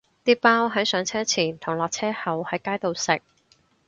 [0.25, 3.21] 啲包係上車前同落車後喺街度食